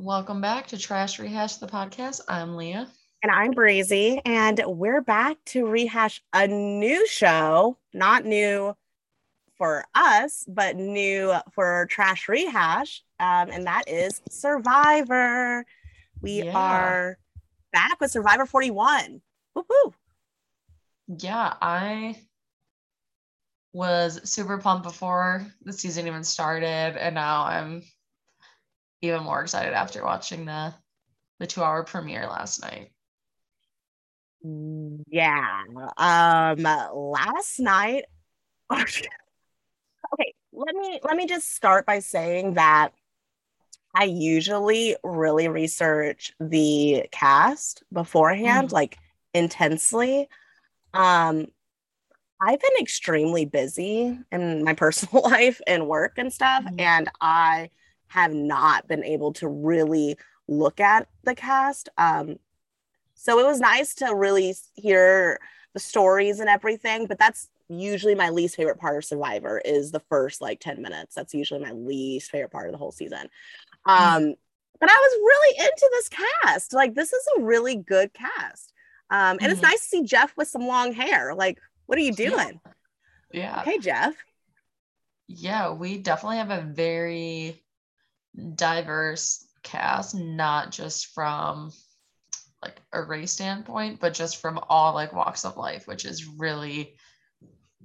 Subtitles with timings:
[0.00, 2.22] Welcome back to Trash Rehash the podcast.
[2.26, 2.88] I'm Leah.
[3.22, 8.74] And I'm Breezy, and we're back to rehash a new show, not new
[9.58, 15.66] for us, but new for Trash Rehash, um, and that is Survivor.
[16.22, 16.56] We Yeah.
[16.56, 17.18] are
[17.70, 19.20] back with Survivor 41.
[19.54, 19.92] Woo-hoo.
[21.08, 22.16] Yeah, I
[23.74, 27.82] was super pumped before the season even started, and now I'm
[29.02, 30.74] even more excited after watching the
[31.38, 32.92] the two hour premiere last night.
[34.42, 35.64] Yeah.
[35.96, 36.62] Um
[36.94, 38.04] last night
[40.12, 42.92] Okay, let me let me just start by saying that
[43.94, 48.72] I usually really research the cast beforehand Mhm.
[48.72, 48.98] like
[49.34, 50.28] intensely.
[50.94, 51.48] Um
[52.40, 56.80] I've been extremely busy in my personal life and work and stuff Mhm.
[56.80, 57.70] and I
[58.10, 60.16] have not been able to really
[60.48, 61.88] look at the cast.
[61.98, 62.38] Um
[63.14, 65.40] so it was nice to really hear
[65.74, 70.00] the stories and everything, but that's usually my least favorite part of Survivor is the
[70.00, 71.14] first like 10 minutes.
[71.14, 73.28] That's usually my least favorite part of the whole season.
[73.86, 74.34] Um,
[74.80, 76.74] but I was really into this cast.
[76.74, 78.72] Like, this is a really good cast.
[79.10, 79.64] Um, and it's Mhm.
[79.64, 81.34] nice to see Jeff with some long hair.
[81.34, 82.30] Like, what are you Yeah.
[82.30, 82.60] doing?
[83.32, 83.62] Yeah.
[83.64, 84.14] Hey, Jeff.
[85.28, 87.62] Yeah, we definitely have a very
[88.54, 91.72] diverse cast, not just from
[92.62, 96.96] like a race standpoint, but just from all like walks of life, which is really,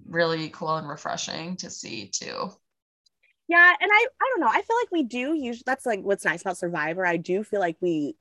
[0.08, 2.50] really cool and refreshing to see too.
[3.48, 4.52] Yeah, and I I don't know.
[4.52, 7.06] I feel like we do usually that's like what's nice about Survivor.
[7.06, 8.16] I do feel like we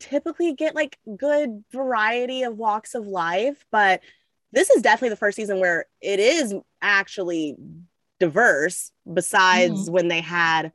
[0.00, 4.00] typically get like good variety of walks of life, but
[4.52, 7.56] this is definitely the first season where it is actually
[8.18, 9.92] diverse besides mm-hmm.
[9.92, 10.72] when they had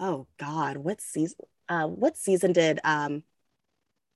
[0.00, 3.22] oh god, what season uh what season did um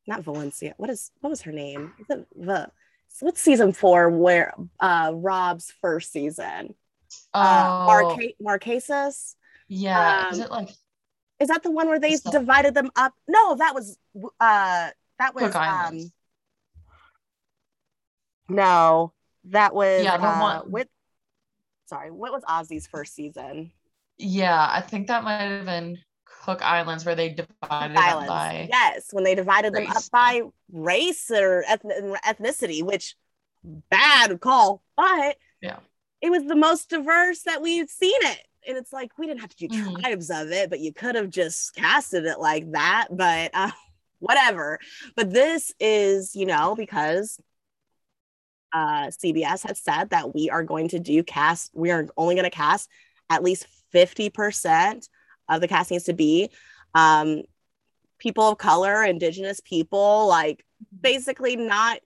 [0.07, 0.75] not Valencia.
[0.77, 1.93] What is what was her name?
[1.99, 2.71] Is it the
[3.21, 6.75] what's season 4 where uh Rob's first season?
[7.35, 9.35] Uh Oh, Marca- Marquesas?
[9.69, 10.31] yeah.
[10.31, 10.69] Is um, it like
[11.41, 13.13] Is that the one where they So- divided them up?
[13.29, 13.99] No, that was
[14.41, 16.11] uh that was um
[18.49, 19.13] no,
[19.45, 20.89] that was Yeah, the uh, one- with
[21.87, 23.73] sorry, what was Ozzy's first season?
[24.21, 25.99] Yeah, I think that might have been
[26.45, 28.29] Cook Islands where they divided them Islands.
[28.29, 30.43] by Yes, when they divided them up by
[30.73, 33.15] race or ethn- ethnicity, which
[33.63, 35.79] bad call, but Yeah.
[36.21, 38.47] it was the most diverse that we've seen it.
[38.67, 40.01] And it's like we didn't have to do Mhm.
[40.01, 43.09] tribes of it, but you could have just casted it like that.
[43.11, 43.71] But uh,
[44.19, 44.79] whatever.
[45.17, 47.41] But this is, you know, because
[48.73, 51.71] uh, CBS has said that we are going to do cast.
[51.75, 52.89] We are only going to cast
[53.29, 55.09] at least fifty percent
[55.49, 56.51] of the cast needs to be
[56.95, 57.43] um,
[58.19, 60.65] people of color, Indigenous people, like
[61.01, 62.01] basically not,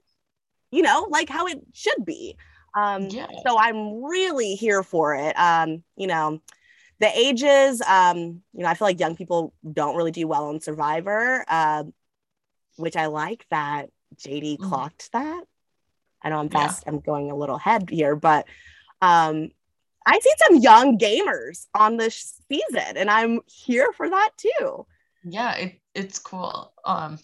[0.70, 2.36] you know, like how it should be.
[2.76, 3.26] Um, Yeah.
[3.46, 5.38] So I'm really here for it.
[5.38, 6.40] Um, you know,
[7.00, 8.18] the ages, um,
[8.52, 11.84] you know, I feel like young people don't really do well on Survivor, uh,
[12.76, 14.68] which I like that JD Mhm.
[14.68, 15.44] clocked that.
[16.22, 16.68] I know I'm Yeah.
[16.68, 18.46] fast, I'm going a little ahead here, but
[19.02, 19.50] um,
[20.06, 24.86] I see some young gamers on this season, and I'm here for that too.
[25.24, 26.72] yeah it, it's cool.
[26.84, 27.18] Um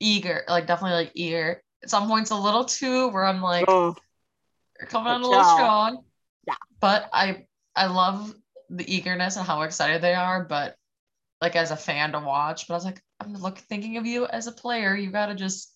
[0.00, 1.62] eager like definitely like eager.
[1.82, 3.96] At some points a little too where i'm like Oh,
[4.78, 6.04] you're coming on a little strong.
[6.46, 6.54] Yeah.
[6.80, 8.34] but i i love
[8.70, 10.76] the eagerness and how excited they are but
[11.40, 14.26] like as a fan to watch but i was like i'm look thinking of you
[14.26, 14.94] as a player.
[14.94, 15.72] You gotta just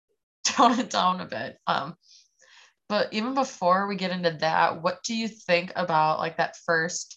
[0.44, 1.58] tone it down a bit.
[1.66, 1.94] Um
[2.90, 7.16] but even before we get into that what do you think about like that first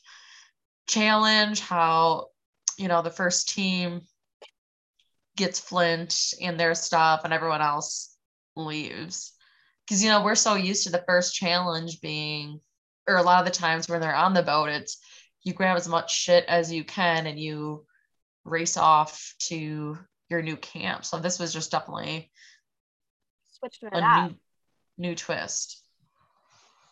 [0.87, 2.27] challenge how
[2.77, 4.01] you know the first team
[5.35, 8.15] gets flint and their stuff and everyone else
[8.55, 9.33] leaves
[9.85, 12.59] because you know we're so used to the first challenge being
[13.07, 14.99] or a lot of the times when they're on the boat it's
[15.43, 17.83] you grab as much shit as you can and you
[18.45, 19.97] race off to
[20.29, 22.29] your new camp so this was just definitely
[23.49, 24.29] switched it a up.
[24.29, 24.35] new
[24.97, 25.83] new twist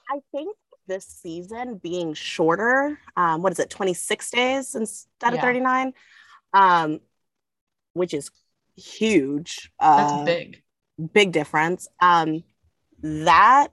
[0.09, 0.55] I think
[0.87, 5.41] this season being shorter, um, what is it, 26 days instead of Yeah.
[5.41, 5.93] 39,
[6.53, 6.99] um,
[7.93, 8.29] which is
[8.75, 9.71] huge.
[9.79, 10.63] that's uh, big
[11.13, 11.87] big difference.
[12.01, 12.43] Um,
[13.01, 13.69] that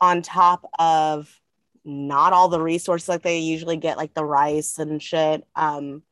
[0.00, 1.38] on top of
[1.84, 5.46] not all the resources like they usually get, like the rice and shit.
[5.54, 6.02] Um,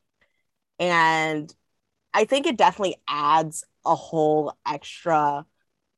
[0.79, 1.53] and
[2.13, 5.47] I think it definitely adds a whole extra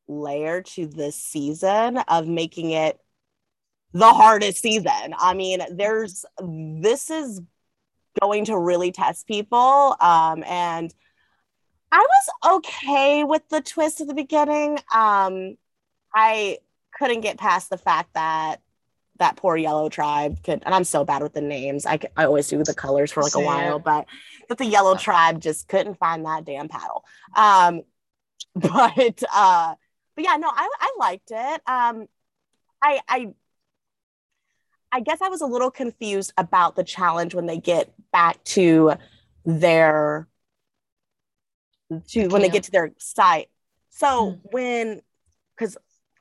[0.08, 2.98] layer to this season of making it
[3.92, 5.14] the hardest season.
[5.18, 7.40] I mean, there's this is
[8.20, 9.96] going to really test people.
[10.00, 10.92] Um, and
[11.90, 14.78] I was okay with the twist at the beginning.
[14.94, 15.56] Um,
[16.14, 16.58] I
[16.98, 18.60] couldn't get past the fact that
[19.18, 21.86] that poor yellow tribe could, and I'm so bad with the names.
[21.86, 24.06] I, I always do the colors for like a while, but
[24.48, 27.04] that the yellow tribe just couldn't find that damn paddle.
[27.36, 27.82] Um,
[28.54, 29.74] but uh,
[30.22, 31.62] but yeah, no, I, I liked it.
[31.66, 32.06] Um,
[32.82, 33.34] I I
[34.92, 38.94] I guess I was a little confused about the challenge when they get back to
[39.44, 40.28] their
[42.08, 43.48] to when they get to their site.
[43.90, 44.48] So mm-hmm.
[44.50, 45.02] when
[45.56, 45.76] because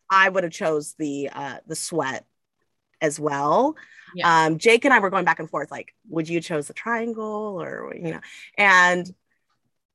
[0.09, 2.25] I would have chose the uh the sweat
[3.01, 3.75] as well.
[4.15, 4.45] Yeah.
[4.45, 7.61] Um Jake and I were going back and forth like would you chose the triangle
[7.61, 8.21] or you know
[8.57, 9.09] and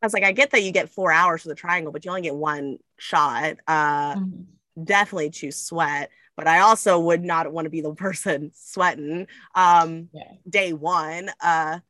[0.02, 2.10] I was like I get that you get 4 hours for the triangle but you
[2.10, 3.56] only get one shot.
[3.66, 4.84] Uh mm-hmm.
[4.84, 10.08] definitely choose sweat but I also would not want to be the person sweating um
[10.12, 10.32] yeah.
[10.48, 11.30] day one.
[11.40, 11.80] Uh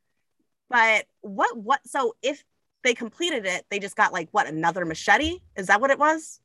[0.69, 2.43] but what what so if
[2.83, 5.39] they completed it, they just got like what another machete?
[5.55, 6.39] Is that what it was?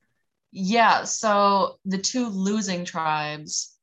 [0.50, 3.74] Yeah, so the two losing tribes,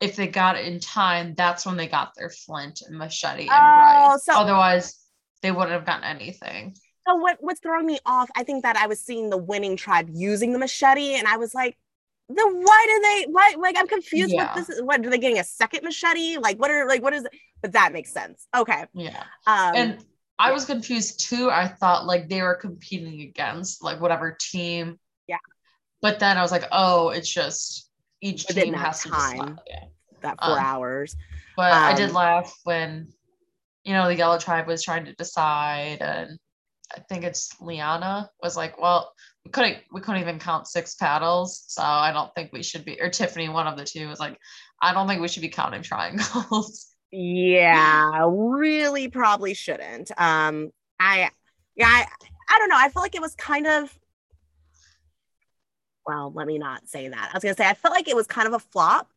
[0.00, 3.50] if they got it in time, that's when they got their flint and machete and
[3.50, 4.24] oh, rice.
[4.24, 4.96] So- Otherwise,
[5.42, 6.76] they wouldn't have gotten anything.
[7.10, 8.30] So what what's throwing me off?
[8.36, 11.54] I think that I was seeing the winning tribe using the machete, and I was
[11.54, 11.76] like,
[12.28, 14.44] then why do they why like i'm confused yeah.
[14.44, 16.38] what this is what are they getting a second machete?
[16.38, 18.46] Like what are like what is it but that makes sense.
[18.56, 18.84] Okay.
[18.94, 19.24] Yeah.
[19.46, 20.04] Um and
[20.38, 21.50] i was confused too.
[21.50, 24.98] I thought like they were competing against like whatever team.
[25.26, 25.38] Yeah.
[26.00, 27.90] But then i was like oh it's just
[28.20, 29.84] each team has time yeah.
[30.20, 31.16] that four um, hours.
[31.56, 33.08] but um, i did um, laugh when
[33.82, 36.38] you know the yellow tribe was trying to decide and
[36.94, 39.12] I think it's Liana was like, well,
[39.44, 43.00] we couldn't we couldn't even count six paddles, so I don't think we should be.
[43.00, 44.36] Or Tiffany, one of the two, was like,
[44.82, 46.88] I don't think we should be counting triangles.
[47.10, 50.10] Yeah, really, probably shouldn't.
[50.16, 51.30] Um, I
[51.76, 52.06] yeah, I,
[52.48, 52.78] I don't know.
[52.78, 53.96] I feel like it was kind of.
[56.06, 57.30] Well, let me not say that.
[57.32, 59.10] I was gonna say I felt like it was kind of a flop,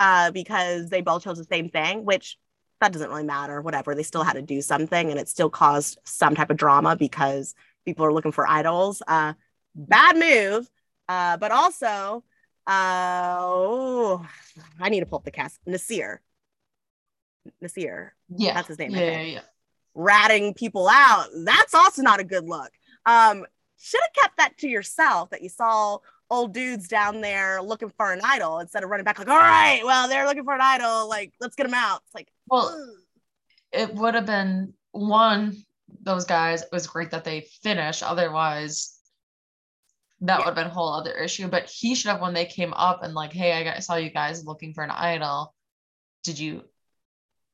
[0.00, 2.36] uh, because they both chose the same thing, which
[2.80, 3.94] that doesn't really matter, whatever.
[3.94, 7.54] They still had to do something and it still caused some type of drama because
[7.84, 9.02] people are looking for idols.
[9.06, 9.34] Uh,
[9.74, 10.70] bad move.
[11.08, 12.24] Uh, but also,
[12.66, 14.26] uh, oh,
[14.78, 15.58] I need to pull up the cast.
[15.66, 16.18] Naseer.
[17.62, 18.10] Naseer.
[18.28, 18.54] Yeah.
[18.54, 18.92] That's his name.
[18.92, 19.40] Yeah, yeah, yeah.
[19.94, 21.26] Ratting people out.
[21.44, 22.70] That's also not a good look.
[23.06, 23.44] Um,
[23.78, 25.98] should have kept that to yourself that you saw
[26.30, 29.82] old dudes down there looking for an idol instead of running back like, all right,
[29.84, 31.08] well, they're looking for an idol.
[31.08, 32.02] Like, let's get them out.
[32.06, 32.96] It's like, well,
[33.72, 35.56] it would have been one,
[36.02, 38.02] those guys, it was great that they finished.
[38.02, 38.98] Otherwise,
[40.20, 40.38] that yeah.
[40.38, 41.48] would have been a whole other issue.
[41.48, 44.10] But he should have, when they came up and like, hey, I got, saw you
[44.10, 45.54] guys looking for an idol.
[46.24, 46.62] Did you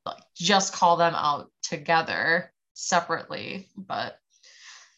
[0.05, 3.69] like just call them out together separately?
[3.77, 4.19] But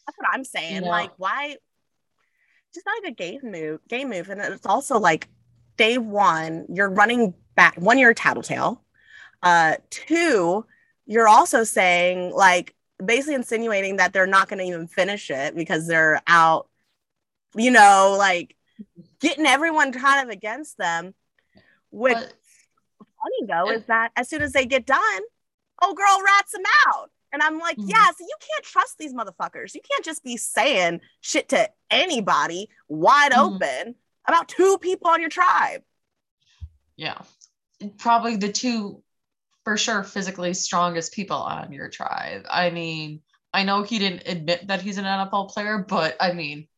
[0.06, 0.82] that's what I'm saying.
[0.82, 1.56] Like, why?
[2.74, 3.80] Just not like a game move.
[3.88, 5.28] Game move, and it's also like
[5.76, 7.76] day one, you're running back.
[7.76, 8.82] One, you're a tattletale.
[9.43, 10.64] Uh, two,
[11.06, 12.75] you're also saying like
[13.05, 16.69] basically insinuating that they're not going to even finish it because they're out.
[17.55, 18.56] You know, like
[19.20, 21.14] getting everyone kind of against them.
[21.90, 22.32] Which but,
[22.99, 25.20] funny though is that as soon as they get done,
[25.82, 27.11] oh girl rats them out.
[27.32, 27.88] And I'm like, mm-hmm.
[27.91, 29.74] yeah, so you can't trust these motherfuckers.
[29.74, 33.55] You can't just be saying shit to anybody wide mm-hmm.
[33.55, 33.94] open
[34.27, 35.82] about two people on your tribe.
[36.96, 37.19] Yeah.
[37.98, 39.03] Probably the two
[39.69, 42.46] for sure physically strongest people on your tribe.
[42.48, 43.20] I mean,
[43.53, 46.69] I know he didn't admit that he's an NFL player, but I mean,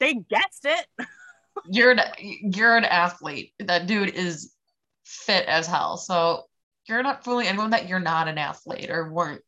[0.00, 0.86] they guessed it.
[1.66, 3.52] you're an you're an athlete.
[3.58, 4.54] That dude is
[5.04, 5.98] fit as hell.
[5.98, 6.44] So
[6.88, 9.42] you're not fooling anyone that you're not an athlete or weren't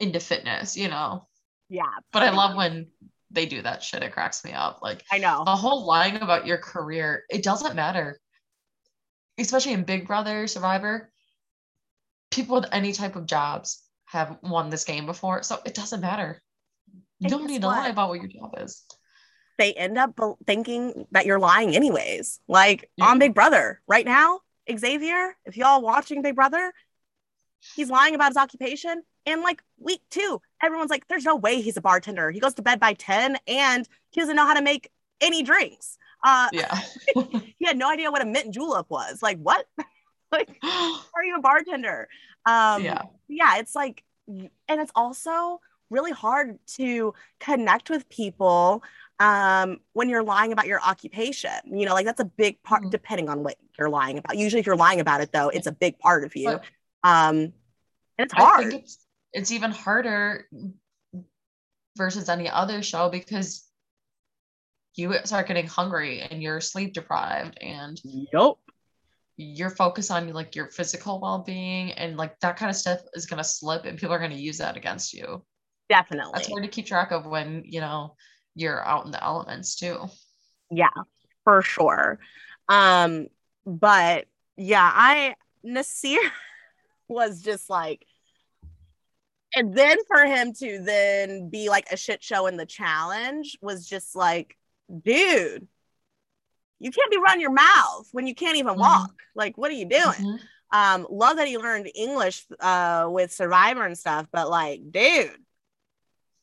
[0.00, 1.28] into fitness, you know?
[1.68, 1.82] Yeah.
[2.10, 2.86] But I love when
[3.30, 4.02] they do that shit.
[4.02, 4.78] It cracks me up.
[4.80, 8.18] Like, I know the whole lying about your career, it doesn't matter.
[9.36, 11.11] Especially in Big Brother Survivor,
[12.32, 15.42] people with any type of jobs have won this game before.
[15.42, 16.42] So it doesn't matter.
[17.18, 17.78] You don't need to what?
[17.78, 18.82] lie about what your job is.
[19.58, 22.40] They end up thinking that you're lying, anyways.
[22.48, 23.06] Like yeah.
[23.06, 24.40] on Big Brother right now,
[24.76, 26.72] Xavier, if y'all watching Big Brother,
[27.76, 31.76] he's lying about his occupation and like week two, everyone's like, there's no way he's
[31.76, 32.30] a bartender.
[32.30, 35.96] He goes to bed by 10 and he doesn't know how to make any drinks.
[36.24, 36.80] Uh, yeah.
[37.58, 39.22] he had no idea what a mint julep was.
[39.22, 39.66] Like, what?
[40.38, 42.08] like, are you a bartender?
[42.46, 43.02] Um, yeah.
[43.28, 43.58] Yeah.
[43.58, 45.60] It's like, and it's also
[45.90, 48.82] really hard to connect with people
[49.20, 51.50] um, when you're lying about your occupation.
[51.66, 52.90] You know, like that's a big part, mm-hmm.
[52.90, 54.36] depending on what you're lying about.
[54.36, 56.46] Usually, if you're lying about it, though, it's a big part of you.
[56.46, 56.64] But,
[57.04, 57.52] um, and
[58.18, 58.66] it's hard.
[58.66, 58.98] I think it's,
[59.32, 60.48] it's even harder
[61.96, 63.64] versus any other show because
[64.94, 68.58] you start getting hungry and you're sleep deprived and Yup.
[69.36, 73.38] You're focused on like your physical well-being and like that kind of stuff is going
[73.38, 75.44] to slip and people are going to use that against you
[75.88, 76.32] Definitely.
[76.34, 78.14] that's hard to keep track of when you know
[78.54, 80.06] you're out in the elements too
[80.70, 80.88] Yeah,
[81.44, 82.18] for sure.
[82.68, 83.28] Um,
[83.66, 85.34] but yeah, I
[85.64, 86.30] Naseer
[87.08, 88.06] was just like
[89.54, 93.86] and then for him to then be like a shit show in the challenge was
[93.86, 94.56] just like,
[95.04, 95.68] dude,
[96.82, 98.78] you can't be running your mouth when you can't even Mhm.
[98.80, 99.12] walk.
[99.34, 100.02] Like, what are you doing?
[100.02, 100.40] Mhm.
[100.72, 105.44] Um, love that he learned English uh with Survivor and stuff, but like, dude,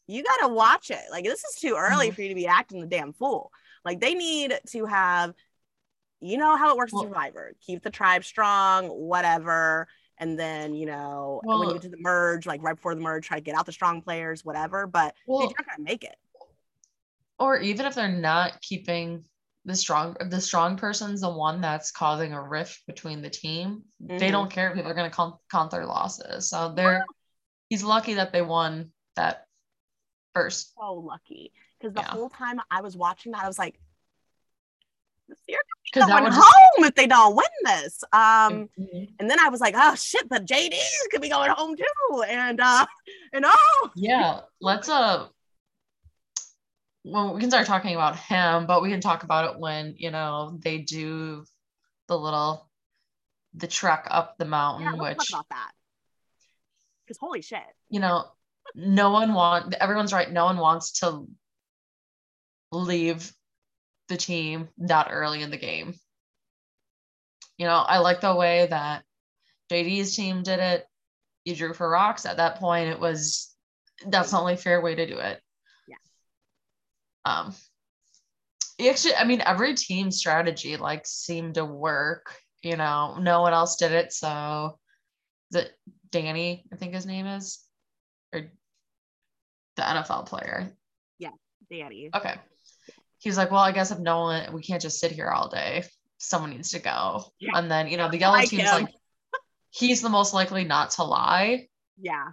[0.07, 1.03] you gotta watch it.
[1.11, 2.15] Like, this is too early Mhm.
[2.15, 3.51] for you to be acting the damn fool.
[3.83, 5.33] Like, they need to have,
[6.21, 7.53] you know, how it works in Well- Survivor.
[7.61, 9.87] Keep the tribe strong, whatever.
[10.17, 13.01] And then, you know, when you Well- get to the merge, like right before the
[13.01, 14.87] merge, try to get out the strong players, whatever.
[14.87, 16.17] But Well- you're not gonna make it.
[17.39, 19.25] or even if they're not keeping
[19.65, 24.29] the strong the strong person's the one that's causing a rift between the team they
[24.29, 24.31] Mhm.
[24.31, 27.05] don't care if people are going to count, count their losses so they're
[27.69, 29.45] he's lucky that they won that
[30.33, 31.51] first So lucky.
[31.79, 32.09] Because the Yeah.
[32.11, 33.79] whole time I was watching that, I was like,
[35.27, 38.03] because going home if they don't win this.
[38.11, 39.13] Um, Mhm.
[39.19, 40.77] and then I was like, oh shit, but JD
[41.11, 42.23] could be going home too.
[42.23, 42.85] And uh,
[43.33, 45.27] and oh, yeah let's uh
[47.03, 50.11] well we can start talking about him but we can talk about it when you
[50.11, 51.43] know they do
[52.07, 52.69] the little
[53.53, 55.71] the trek up the mountain yeah, which talk about that.
[57.05, 57.63] Because holy shit.
[57.89, 58.25] you know,
[58.75, 60.31] no one want everyone's right.
[60.31, 61.25] No one wants to
[62.71, 63.31] leave
[64.09, 65.95] the team that early in the game.
[67.57, 69.03] You know, I like the way that
[69.71, 70.85] JD's team did it.
[71.45, 72.89] You drew for rocks at that point.
[72.89, 73.55] It was
[74.05, 75.41] that's the only fair way to do it.
[77.25, 77.53] Um.
[78.79, 82.33] Actually, I mean, every team strategy like seemed to work.
[82.63, 84.77] You know, no one else did it, so
[85.51, 85.67] the
[86.11, 87.59] Danny, I think his name is,
[88.33, 88.51] or
[89.75, 90.71] the NFL player.
[91.17, 91.31] Yeah,
[91.71, 92.09] Danny.
[92.15, 92.35] Okay.
[93.19, 95.49] He was like, well, I guess if no one, we can't just sit here all
[95.49, 95.83] day.
[96.19, 97.25] Someone needs to go.
[97.39, 97.51] Yeah.
[97.55, 98.83] And then, you know, the yellow Like team's him.
[98.83, 98.93] like,
[99.71, 101.67] he's the most likely not to lie.
[101.99, 102.29] Yeah.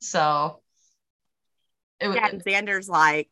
[0.00, 0.60] So
[2.00, 2.28] it was, Yeah.
[2.28, 3.28] And Xander's like,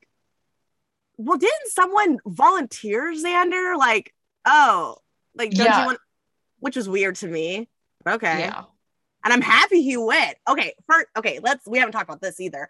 [1.17, 3.77] well, didn't someone volunteer Xander?
[3.79, 4.13] Like,
[4.45, 4.97] oh,
[5.37, 5.81] like, don't Yeah.
[5.81, 5.99] you want,
[6.61, 7.69] which was weird to me.
[8.07, 8.41] Okay.
[8.41, 8.65] yeah.
[9.25, 10.37] and I'm happy he went.
[10.47, 11.67] Okay, first, okay, let's.
[11.67, 12.69] We haven't talked about this either.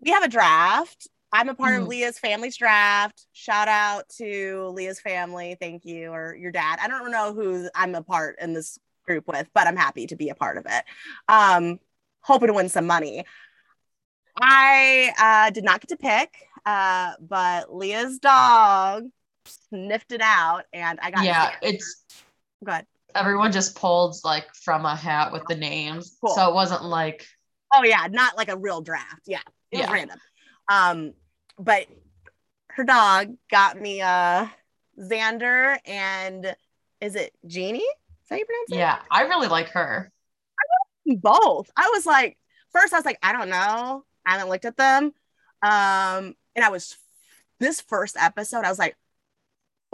[0.00, 1.08] We have a draft.
[1.32, 1.88] I'm a part of Mhm.
[1.88, 3.26] Leah's family's draft.
[3.32, 5.56] Shout out to Leah's family.
[5.58, 6.78] Thank you, or your dad.
[6.82, 10.16] I don't know who I'm a part in this group with, but I'm happy to
[10.16, 10.84] be a part of it.
[11.26, 11.78] Um,
[12.20, 13.24] hoping to win some money.
[14.36, 19.04] I uh, did not get to pick, uh, but Leah's dog
[19.46, 21.54] sniffed it out, and I got Yeah.
[21.62, 22.04] It's,
[22.64, 22.86] good.
[23.14, 26.16] everyone just pulled like from a hat with the names.
[26.20, 26.34] Cool.
[26.34, 27.26] So it wasn't like,
[27.74, 29.22] Oh yeah, not like a real draft.
[29.26, 29.40] Yeah,
[29.70, 29.92] it was Yeah.
[29.92, 30.18] random.
[30.70, 31.14] Um,
[31.58, 31.86] but
[32.68, 34.46] her dog got me uh
[34.98, 36.54] Xander and
[37.00, 37.78] is it Genie?
[37.80, 38.76] Is that how you pronounce it?
[38.76, 40.10] yeah, I really like her.
[41.04, 41.70] Both.
[41.76, 42.38] I was like,
[42.72, 44.04] first I was like, I don't know.
[44.24, 45.12] I haven't looked at them.
[45.62, 46.96] Um, and I was
[47.60, 48.96] this first episode, I was like,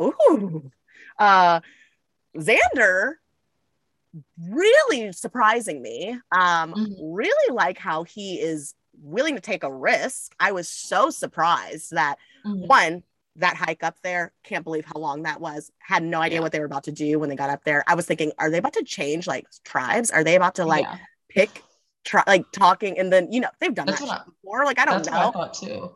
[0.01, 0.71] ooh,
[1.19, 1.61] uh
[2.37, 3.15] Xander
[4.41, 6.19] really surprising me.
[6.33, 6.97] Um, Mhm.
[7.01, 10.35] really like how he is willing to take a risk.
[10.41, 12.67] I was so surprised that Mhm.
[12.67, 13.03] one,
[13.37, 15.71] that hike up there, can't believe how long that was.
[15.79, 16.43] Had no idea Yeah.
[16.43, 17.85] what they were about to do when they got up there.
[17.87, 20.11] I was thinking, are they about to change like tribes?
[20.11, 20.99] Are they about to like Yeah,
[21.29, 21.63] pick
[22.05, 24.65] try like talking and then you know they've done That's that shit before.
[24.65, 25.33] Like I don't I know.
[25.33, 25.95] thought too.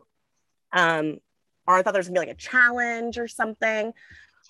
[0.73, 1.19] Um,
[1.67, 3.93] or I thought there was gonna be like a challenge or something.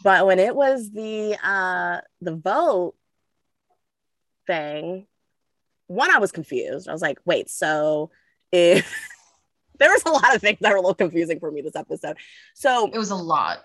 [0.04, 2.96] But when it was the uh the vote
[4.48, 5.08] thing,
[5.88, 6.88] one, I was confused.
[6.88, 8.10] I was like, wait, so
[8.52, 8.92] if
[9.80, 12.18] there was a lot of things that were a little confusing for me this episode.
[12.54, 13.60] So It was a lot.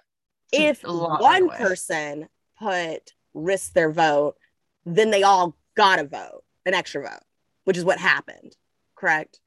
[0.52, 4.36] if a lot one person put risk their vote,
[4.84, 7.22] then they all got a vote, an extra vote,
[7.64, 8.56] which is what happened,
[8.96, 9.40] correct?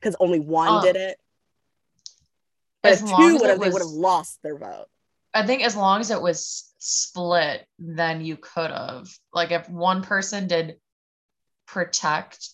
[0.00, 1.18] Because only one Um, did it.
[2.82, 4.86] But as if two would have, they would have lost their vote.
[5.32, 9.08] I think as long as it was split, then you could have.
[9.32, 10.76] Like if one person did
[11.66, 12.48] protect,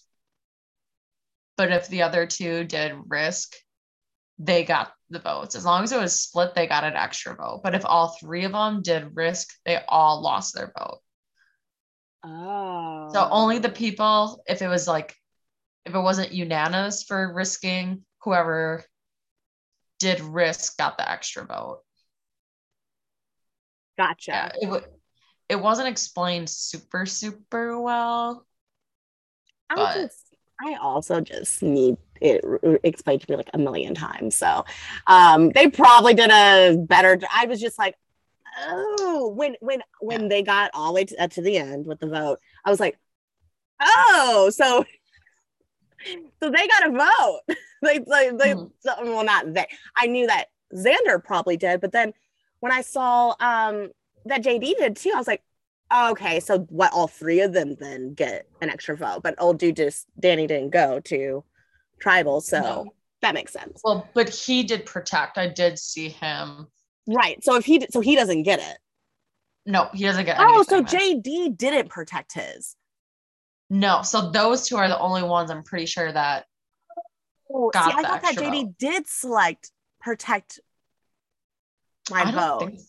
[1.56, 3.54] but if the other two did risk,
[4.38, 5.54] they got the votes.
[5.54, 7.60] As long as it was split, they got an extra vote.
[7.62, 11.00] But if all three of them did risk, they all lost their vote.
[12.24, 13.08] Oh.
[13.12, 15.14] So only the people, if it was like
[15.84, 18.84] if it wasn't unanimous for risking, whoever
[19.98, 21.82] did risk got the extra vote.
[23.98, 24.30] Gotcha.
[24.30, 24.84] Yeah, it, w-
[25.48, 28.46] it wasn't explained super, super well.
[29.70, 30.22] I but- just,
[30.60, 32.42] I also just need it
[32.82, 34.34] explained to me like a million times.
[34.36, 34.64] So,
[35.06, 37.18] um, they probably did a better.
[37.34, 37.94] I was just like,
[38.58, 42.00] oh, when when when they got all the way to, uh, to the end with
[42.00, 42.98] the vote, I was like,
[43.82, 44.84] oh, so
[46.42, 47.56] so they got a vote.
[47.82, 48.70] they they, they Mhm.
[48.84, 49.66] well not they.
[49.96, 52.12] I knew that Xander probably did, but then
[52.60, 53.90] when I saw um
[54.24, 55.42] that JD did too, I was like,
[55.94, 56.92] okay, so what?
[56.92, 60.70] All three of them then get an extra vote, but old dude just Danny didn't
[60.70, 61.44] go to
[62.00, 62.86] tribal, so No.
[63.22, 65.38] that makes sense, Well, but he did protect.
[65.38, 66.66] I did see him.
[67.06, 67.42] right?
[67.44, 68.78] So if he so he doesn't get it.
[69.68, 70.46] No, he doesn't get it.
[70.48, 70.82] Oh, so.
[70.82, 72.76] JD didn't protect his.
[73.68, 76.46] No, so those two are the only ones I'm pretty sure that
[77.52, 80.60] Oh, see, I thought that JD did select protect
[82.10, 82.58] my I vote.
[82.60, 82.80] think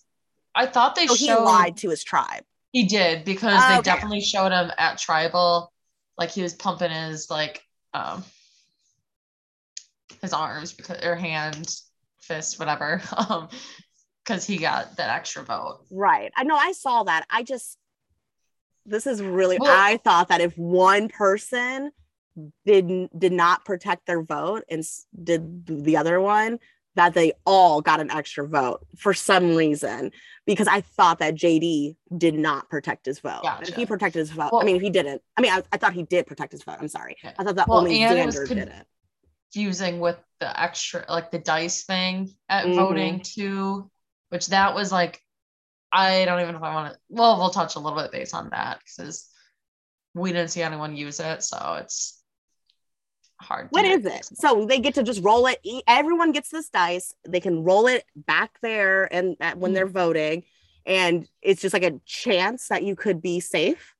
[0.56, 2.44] I thought they So he lied to his tribe.
[2.72, 3.92] he did because Oh, they okay.
[3.92, 5.72] definitely showed him at tribal
[6.18, 8.24] like he was pumping his like um
[10.22, 11.76] his arms because or hand
[12.20, 13.50] fist whatever um
[14.24, 16.32] because he got that extra vote Right.
[16.36, 17.26] I know I saw that.
[17.30, 17.78] I just
[18.86, 21.92] this is really Well- I thought that if one person
[22.66, 24.84] didn't did not protect their vote and
[25.24, 26.60] did the other one
[26.96, 30.12] that they all got an extra vote for some reason
[30.48, 33.42] because I thought that JD did not protect his vote.
[33.62, 35.22] If he protected his vote, I mean, if he didn't.
[35.38, 36.78] I mean, I, I thought he did protect his vote.
[36.80, 37.16] I'm sorry.
[37.24, 37.34] Yeah.
[37.38, 38.86] I thought that Well, only and it was Xander con- did it.
[39.54, 42.76] fusing with the extra like the dice thing at Mhm.
[42.76, 43.90] voting too
[44.30, 45.20] which that was like
[45.92, 48.36] i don't even know if i want to well we'll touch a little bit based
[48.36, 49.30] on that because
[50.14, 52.17] we didn't see anyone use it so it's
[53.40, 54.26] hard What is it?
[54.26, 55.60] So they get to just roll it.
[55.88, 57.14] Everyone gets this dice.
[57.28, 59.76] They can roll it back there and at, when Mhm.
[59.76, 60.44] they're voting,
[60.86, 63.94] and it's just like a chance that you could be safe,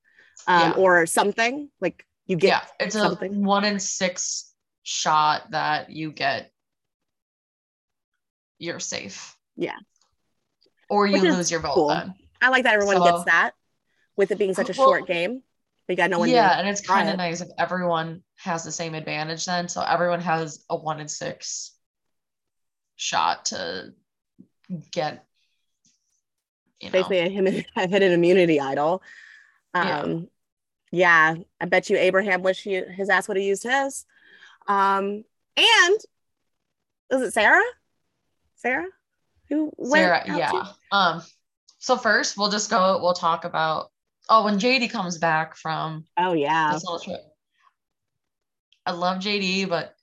[0.48, 0.78] um, Yeah.
[0.78, 2.48] or something like you get.
[2.48, 3.44] yeah it's a something.
[3.46, 6.52] one in six shot that you get
[8.60, 9.78] you're safe Yeah.
[10.90, 11.88] or you lose your vote cool.
[11.90, 13.52] then I like that everyone So- gets that,
[14.16, 15.44] with it being such a Well, short game.
[15.88, 16.30] But got no one.
[16.30, 17.12] yeah and it's kind it.
[17.14, 21.08] of nice if everyone has the same advantage then so everyone has a one in
[21.08, 21.78] six
[22.98, 23.94] shot to
[24.92, 25.26] get
[26.82, 27.30] you know basically a,
[27.88, 29.02] hidden immunity idol.
[29.74, 30.02] Yeah.
[30.02, 30.28] Um,
[30.92, 31.36] yeah.
[31.62, 34.06] I bet you Abraham wish he, his ass would have used his.
[34.68, 35.24] Um,
[35.56, 35.98] and
[37.12, 37.62] is it Sara?
[38.56, 38.86] Sara?
[39.50, 40.52] Who went Sara, yeah.
[40.52, 40.62] too?
[40.92, 41.24] Um,
[41.80, 43.92] so first we'll just go, we'll talk about
[44.30, 46.74] oh when JD comes back from Oh yeah.
[46.74, 47.22] this little trip.
[48.88, 49.94] I love JD, but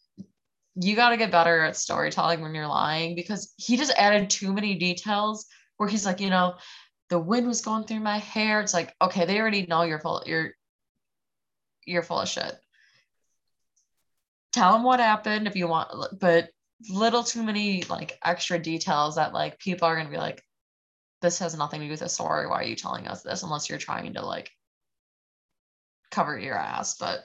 [0.76, 4.74] you gotta get better at storytelling when you're lying because he just added too many
[4.74, 5.46] details
[5.78, 6.56] where he's like, you know,
[7.08, 8.60] the wind was going through my hair.
[8.60, 10.50] It's like, okay, they already know you're full, you're
[11.86, 12.54] you're full of shit.
[14.52, 16.50] Tell them what happened if you want, but
[16.90, 20.42] little too many like extra details that like people are gonna be like,
[21.22, 22.46] this has nothing to do with the story.
[22.46, 23.44] Why are you telling us this?
[23.44, 24.50] Unless you're trying to like
[26.10, 26.96] cover your ass.
[26.98, 27.24] But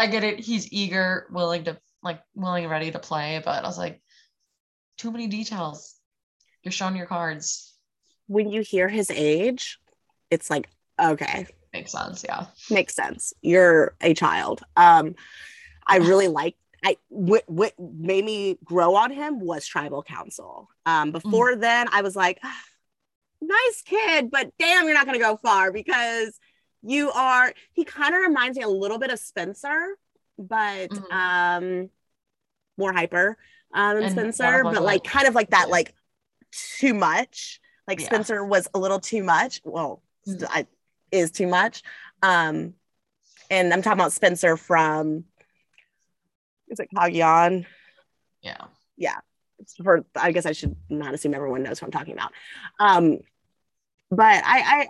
[0.00, 0.40] I get it.
[0.40, 3.40] He's eager, willing to like willing and ready to play.
[3.44, 4.00] But I was like,
[4.96, 5.94] too many details.
[6.62, 7.74] You're showing your cards.
[8.26, 9.78] When you hear his age,
[10.30, 12.24] it's like, okay, Makes sense.
[12.26, 12.46] Yeah.
[12.70, 13.34] makes sense.
[13.42, 14.62] You're a child.
[14.76, 15.14] Um,
[15.86, 16.56] I really like.
[16.82, 20.70] I what what made me grow on him was tribal council.
[20.86, 22.62] Um, before then, I was like, "Ah,
[23.42, 26.40] nice kid, but damn, you're not gonna go far because
[26.82, 27.52] you are.
[27.72, 29.96] He kind of reminds me a little bit of Spencer,
[30.38, 31.12] but Mhm.
[31.12, 31.90] um,
[32.76, 33.36] more hyper
[33.72, 35.72] um, than And Spencer, but like kind of like that, yeah.
[35.72, 35.94] like
[36.50, 37.60] too much.
[37.86, 38.06] Like Yeah.
[38.06, 39.60] Spencer was a little too much.
[39.64, 40.46] Well, Mhm.
[40.50, 40.66] I,
[41.12, 41.82] is too much.
[42.22, 42.74] Um,
[43.50, 45.24] and I'm talking about Spencer from
[46.68, 47.66] is it Cagayan?
[48.42, 48.64] Yeah.
[48.96, 49.18] Yeah.
[49.82, 52.32] For I guess I should not assume everyone knows what I'm talking about.
[52.78, 53.18] Um,
[54.10, 54.88] but I, I,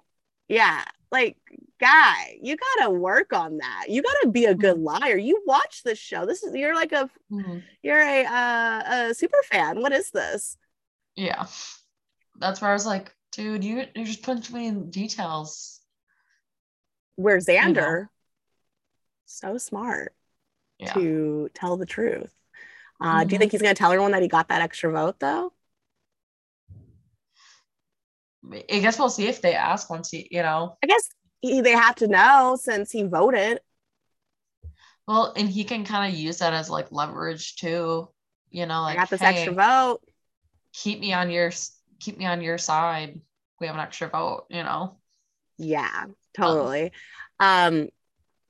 [0.49, 1.37] yeah, like
[1.81, 3.87] guy, you gotta work on that.
[3.89, 5.17] You gotta be a good liar.
[5.17, 6.27] You watch this show.
[6.27, 7.63] This is you're like a Mhm.
[7.83, 9.81] you're a uh, a super fan.
[9.81, 10.57] What is this?
[11.17, 11.47] Yeah.
[12.39, 15.81] That's where I was like, dude, you you're just putting too many details.
[17.17, 18.09] Where Xander,
[19.27, 20.15] so smart
[20.79, 20.93] Yeah.
[20.95, 22.33] to tell the truth.
[23.01, 23.41] Uh, Do you Mhm.
[23.41, 25.53] think he's gonna tell everyone that he got that extra vote though?
[28.53, 30.79] I guess we'll see if they ask once he, you know.
[30.83, 31.09] I guess
[31.41, 33.61] he, they have to know since he voted.
[35.07, 38.09] Well, and he can kind of use that as like leverage too.
[38.51, 40.01] You know, like I got this hey, extra vote.
[40.73, 41.51] keep me on your
[42.01, 43.21] keep me on your side.
[43.61, 44.97] We have an extra vote, you know.
[45.59, 46.93] Yeah, totally.
[47.39, 47.89] Um,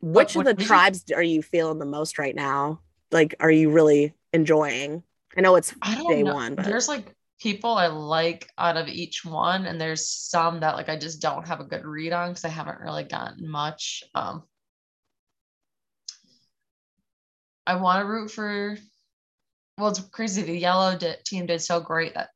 [0.00, 2.81] which what of the you- tribes are you feeling the most right now?
[3.11, 5.03] Like, are you really enjoying?
[5.37, 6.35] I know it's I day know.
[6.35, 10.76] one, but There's like people I like out of each one, and there's some that
[10.76, 14.05] like I just don't have a good read on because I haven't really gotten much.
[14.14, 14.44] Um,
[17.66, 18.76] I want to root for.
[19.79, 20.42] Well, it's crazy.
[20.42, 22.29] The yellow team did so great that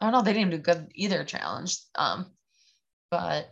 [0.00, 0.22] I don't know.
[0.22, 1.78] They didn't do good either challenge.
[1.94, 2.26] Um,
[3.10, 3.50] but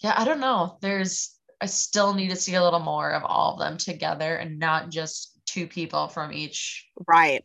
[0.00, 0.78] yeah, I don't know.
[0.80, 4.58] There's I still need to see a little more of all of them together and
[4.58, 7.44] not just two people from each right.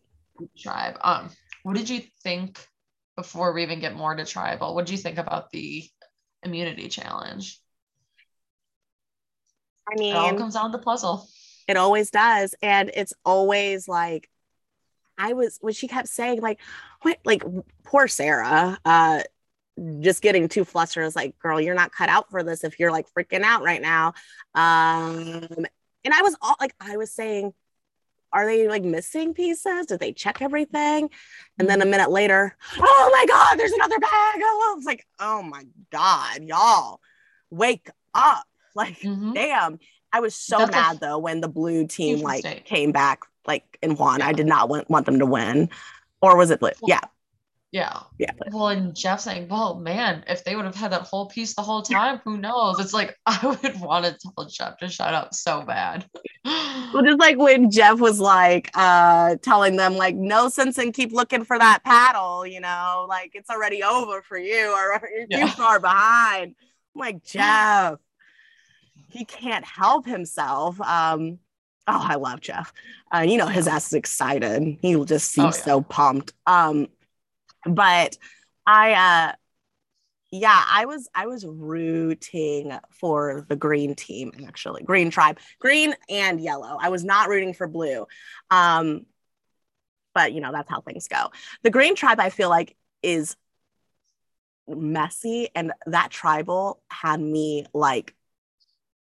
[0.58, 0.98] tribe.
[1.02, 1.30] Um,
[1.64, 2.66] what did you think
[3.16, 4.76] before we even get more to tribal?
[4.76, 5.84] What did you think about the
[6.44, 7.60] immunity challenge?
[9.92, 11.28] I mean, It all comes down to the puzzle.
[11.68, 14.30] it always does, and it's always like
[15.18, 16.60] I was when she kept saying like,
[17.02, 17.44] what, like
[17.84, 19.22] poor Sara, uh,
[20.00, 21.04] just getting too flustered.
[21.04, 23.64] I was like, girl, you're not cut out for this if you're like freaking out
[23.64, 24.14] right now.
[24.56, 25.48] Um,
[26.06, 27.54] and I was all like, I was saying,
[28.34, 29.86] are they like missing pieces?
[29.86, 31.10] Did they check everything?
[31.60, 34.12] And then a minute later, oh my God, there's another bag.
[34.44, 37.00] Oh, I was like, oh my God, y'all,
[37.50, 38.46] wake up.
[38.76, 39.36] Like, Mhm.
[39.36, 39.80] damn.
[40.12, 42.66] I was so That's mad though when the blue team like mistake.
[42.66, 44.24] came back like and won.
[44.24, 45.70] I did not want, want them to win.
[46.20, 46.72] Or was it blue?
[46.82, 47.02] Well, Yeah.
[47.74, 48.02] Yeah.
[48.20, 48.32] Yeah.
[48.52, 51.64] Well, and Jeff saying, well, man, if they would have had that whole piece the
[51.64, 52.80] whole time, who knows?
[52.80, 56.06] It's like I would want to tell Jeff to shut up so bad.
[56.46, 61.12] Well, just like when Jeff was like uh telling them like no sense in keep
[61.12, 65.48] looking for that paddle, you know, like it's already over for you or you're Yeah.
[65.48, 66.54] too far behind.
[66.96, 67.98] I'm like Jeff,
[69.10, 70.80] he can't help himself.
[70.80, 71.40] Um
[71.88, 72.72] oh, I love Jeff.
[73.12, 74.78] Uh, you know, his ass is excited.
[74.82, 75.64] He just Oh, seems yeah.
[75.66, 76.34] so pumped.
[76.46, 76.88] Um,
[77.66, 78.18] but
[78.66, 79.36] I uh
[80.32, 84.84] yeah, I was I was rooting for the green team actually.
[84.84, 86.78] Green tribe, green and yellow.
[86.82, 88.08] I was not rooting for blue.
[88.50, 89.06] Um
[90.16, 91.32] but you know, that's how things go.
[91.64, 93.36] The green tribe I feel like is
[94.68, 98.16] messy and that tribal had me like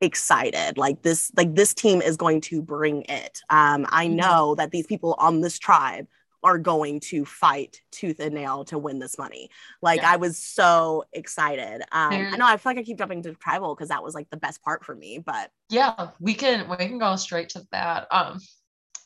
[0.01, 4.15] excited like this like this team is going to bring it um i Mhm.
[4.15, 6.07] know that these people on this tribe
[6.43, 9.51] are going to fight tooth and nail to win this money
[9.83, 10.13] like Yeah.
[10.13, 13.75] i was so excited um i know i feel like i keep jumping to tribal
[13.75, 16.99] because that was like the best part for me but yeah, we can we can
[16.99, 18.07] go straight to that.
[18.11, 18.41] Um,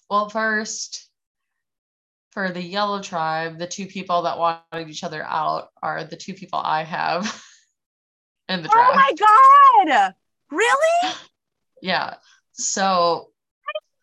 [0.08, 1.08] well, first,
[2.30, 6.34] for the yellow tribe, the two people that wanted each other out are the two
[6.34, 7.24] people I have
[8.48, 8.90] in the oh tribe.
[8.92, 10.14] Oh my god
[10.52, 11.14] really
[11.82, 12.14] Yeah.
[12.52, 13.30] So,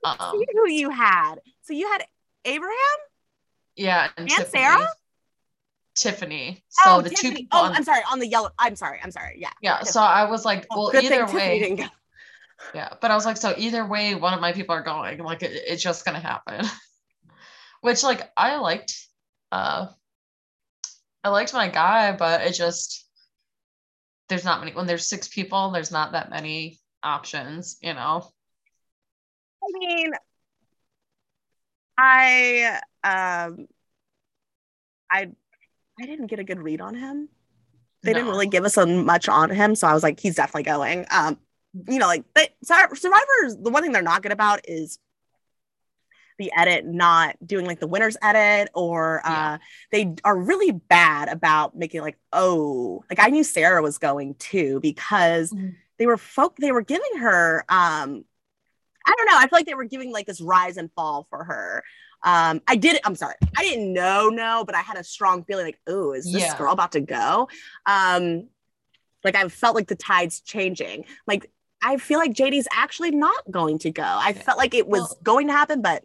[0.03, 2.03] um, See who you had so you had
[2.45, 2.75] abraham
[3.79, 4.63] yeah, and, And Tiffany.
[4.63, 4.87] Sara?
[5.95, 6.63] Tiffany.
[6.69, 7.47] So oh the two people.
[7.51, 9.83] oh on- i'm sorry on the yellow i'm sorry i'm sorry yeah yeah.
[9.83, 11.77] So I was like, Oh, well, either way,
[12.73, 12.89] yeah.
[13.01, 15.19] But I was like, so either way, one of my people are going.
[15.19, 16.65] Like, it, it's just gonna happen.
[17.81, 18.93] Which, like, I liked.
[19.51, 19.87] Uh,
[21.23, 23.05] I liked my guy, but it just
[24.29, 24.73] there's not many.
[24.73, 27.77] When there's six people, there's not that many options.
[27.81, 28.29] You know.
[29.61, 30.11] I mean,
[31.97, 33.67] I um,
[35.11, 35.29] I
[36.01, 37.29] I didn't get a good read on him.
[38.03, 40.63] They didn't really give us a much on him, so I was like, he's definitely
[40.63, 41.05] going.
[41.11, 41.37] Um,
[41.87, 43.57] you know, like they, Survivors.
[43.61, 44.99] The one thing they're not good about is
[46.37, 49.57] the edit not doing like the winners edit or uh Yeah.
[49.91, 54.79] they are really bad about making like oh like i knew Sara was going too
[54.79, 55.75] because Mhm.
[55.97, 58.23] they were folk they were giving her um
[59.05, 61.43] i don't know i feel like they were giving like this rise and fall for
[61.43, 61.83] her
[62.23, 65.65] um i did i'm sorry i didn't know no but i had a strong feeling
[65.65, 66.57] like oh is this Yeah.
[66.57, 67.47] girl about to go
[67.85, 68.47] um
[69.23, 71.49] like i felt like the tides changing like
[71.81, 74.41] i feel like jd's actually not going to go i Yeah.
[74.41, 76.03] felt like it was Well- going to happen but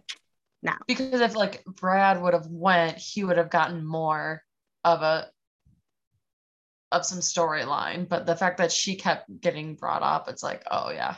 [0.62, 0.72] no.
[0.86, 4.42] because if like Brad would have went, he would have gotten more
[4.82, 5.28] of a
[6.90, 8.08] of some storyline.
[8.08, 11.16] But the fact that she kept getting brought up, it's like, oh yeah,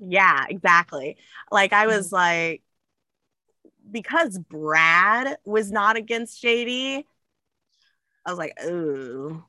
[0.00, 1.18] Yeah, exactly.
[1.52, 2.62] Like I was like,
[3.90, 7.04] because Brad was not against JD,
[8.24, 9.44] I was like, ooh,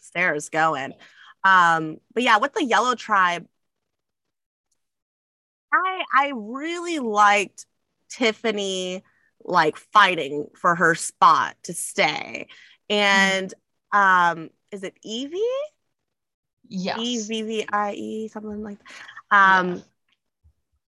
[0.00, 0.94] Sarah's going.
[1.44, 3.46] Um, but yeah, with the yellow tribe,
[5.72, 7.66] I I really liked
[8.08, 9.02] Tiffany
[9.44, 12.48] like fighting for her spot to stay.
[12.88, 13.52] And
[13.92, 15.38] um, is it Evvie?
[16.68, 18.86] yes, E V V I E, something like that.
[19.30, 19.82] Um, Yeah.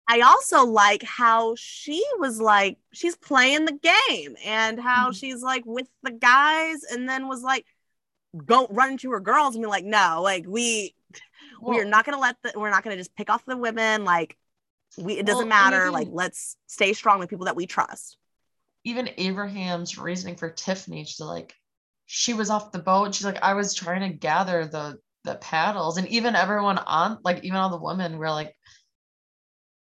[0.09, 5.15] I also like how she was like, she's playing the game and how Mhm.
[5.19, 7.67] she's like with the guys and then was like,
[8.47, 10.95] go run to her girls and be like, no, like we
[11.61, 14.05] we are not gonna let the we're not gonna just pick off the women.
[14.05, 14.37] Like
[14.99, 15.83] we it doesn't Well, matter.
[15.83, 18.17] even- Like let's stay strong with people that we trust.
[18.85, 21.55] even Abraham's reasoning for Tiffany, she's like,
[22.07, 23.15] she was off the boat.
[23.15, 27.45] She's like, I was trying to gather the the paddles, and even everyone on, like,
[27.45, 28.57] even all the women were like,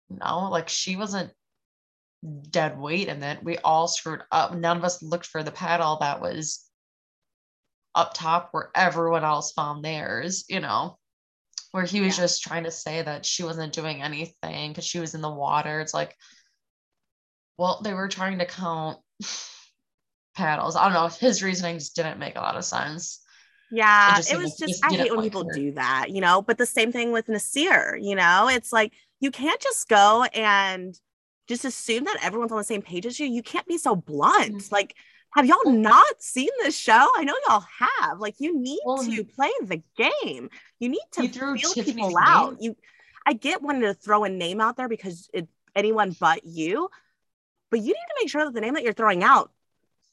[0.10, 1.32] no, like she wasn't
[2.50, 3.44] dead weight in it.
[3.44, 4.56] We all screwed up.
[4.56, 6.70] None of us looked for the paddle that was
[7.94, 10.98] up top where everyone else found theirs, you know.
[11.72, 12.24] Where he was Yeah.
[12.24, 15.82] just trying to say that she wasn't doing anything because she was in the water.
[15.82, 16.16] It's like,
[17.58, 19.00] well, they were trying to count
[20.36, 20.76] paddles.
[20.76, 21.06] I don't know.
[21.06, 23.22] If his reasoning just didn't make a lot of sense.
[23.72, 25.54] Yeah, just it was like just just I hate when people her.
[25.54, 26.42] do that, you know.
[26.42, 28.94] But the same thing with Naseer, you know, it's like
[29.26, 30.98] you can't just go and
[31.48, 33.26] just assume that everyone's on the same page as you.
[33.26, 34.58] You can't be so blunt.
[34.62, 34.72] Mhm.
[34.72, 34.96] Like,
[35.32, 37.08] have y'all not seen this show?
[37.16, 38.20] I know y'all have.
[38.20, 40.50] Like, you need Well, to play the game.
[40.80, 42.58] You need to threw feel people out.
[42.62, 42.76] You,
[43.26, 46.90] I get wanting to throw a name out there because it's anyone but you,
[47.72, 49.52] but you need to make sure that the name that you're throwing out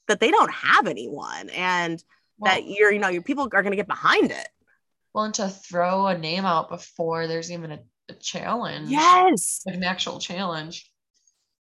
[0.09, 2.03] that they don't have anyone and
[2.39, 4.49] Well, that you're, you know, your people are going to get behind it.
[5.15, 9.63] well, and to throw a name out before there's even a, a challenge, Yes.
[9.67, 10.91] like an actual challenge.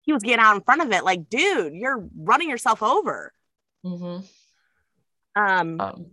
[0.01, 1.03] He was getting out in front of it.
[1.03, 3.33] Like, dude, you're running yourself over.
[3.83, 4.19] hmm
[5.35, 6.05] Um, Um,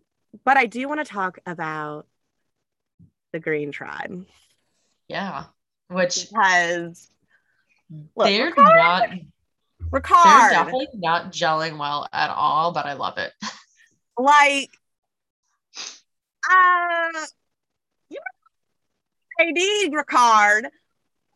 [0.44, 2.06] but I do want to talk about
[3.32, 4.26] the Green Tribe
[5.08, 5.44] yeah,
[5.88, 7.10] which has
[8.16, 12.72] look, they're Ricard, not, they're Ricard, definitely not gelling well at all.
[12.72, 13.32] But I love it.
[14.18, 14.70] like,
[16.50, 17.26] uh,
[19.40, 20.64] AD Ricard.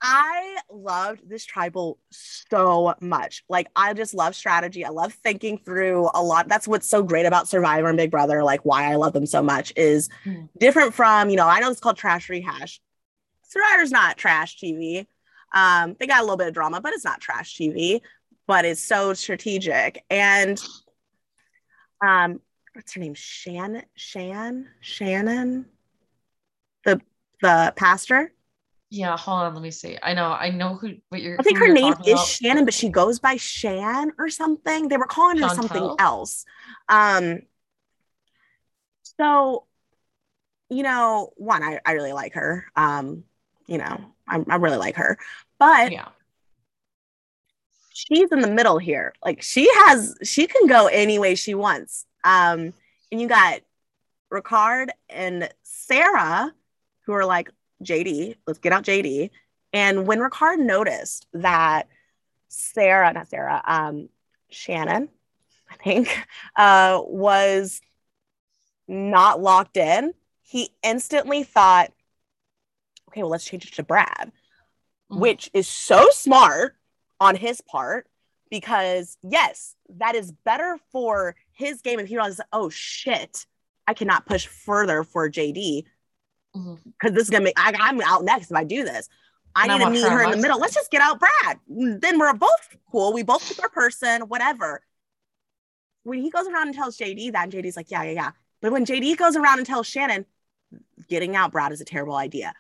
[0.00, 3.42] I loved this tribal so much.
[3.48, 4.84] Like, I just love strategy.
[4.84, 6.46] I love thinking through a lot.
[6.46, 8.44] That's what's so great about Survivor and Big Brother.
[8.44, 10.48] Like, why I love them so much is Mm.
[10.60, 12.80] different from, you know, I know it's called trash rehash.
[13.48, 15.06] Survivor's not trash TV.
[15.52, 18.00] Um, they got a little bit of drama, but it's not trash TV.
[18.46, 20.04] But it's so strategic.
[20.10, 20.62] And
[22.06, 22.40] um,
[22.74, 23.14] what's her name?
[23.14, 25.66] Shan, Shan, Shannon,
[27.42, 28.32] the pastor.
[28.90, 29.98] Yeah, hold on, let me see.
[30.02, 31.38] I know, I know who what you're.
[31.38, 32.26] I think her name is about.
[32.26, 34.88] Shannon, but she goes by Shan or something.
[34.88, 36.46] They were calling her something else.
[36.88, 37.40] Um,
[39.02, 39.66] so,
[40.70, 42.64] you know, one, I, I really like her.
[42.76, 43.24] Um,
[43.66, 45.18] you know, I, I really like her,
[45.58, 46.08] but Yeah,
[47.92, 49.12] she's in the middle here.
[49.24, 52.06] Like she has, she can go any way she wants.
[52.24, 52.72] Um,
[53.12, 53.60] and you got
[54.32, 56.52] Ricard and Sara,
[57.08, 57.50] who are like,
[57.82, 59.30] JD, let's get out JD.
[59.72, 61.88] And when Ricard noticed that
[62.48, 64.10] Sara, not Sara, um,
[64.50, 65.08] Shannon,
[65.70, 67.80] I think, uh, was
[68.86, 71.92] not locked in, he instantly thought,
[73.08, 74.32] okay, well, let's change it to Brad
[75.10, 75.20] Mhm.
[75.20, 76.76] which is so smart
[77.18, 78.06] on his part
[78.50, 83.46] because yes, that is better for his game if he realizes, oh shit,
[83.86, 85.84] I cannot push further for JD.
[86.52, 89.08] Because this is gonna make I, I'm out next if I do this.
[89.54, 90.58] I And I need to meet her her in the middle.
[90.60, 91.58] Let's just get out Brad.
[91.68, 93.12] Then we're both cool.
[93.12, 94.82] We both keep our person, whatever.
[96.04, 98.30] When he goes around and tells JD that, and JD's like, yeah, yeah, yeah.
[98.62, 100.26] But when JD goes around and tells Shannon,
[101.08, 102.54] getting out Brad is a terrible idea.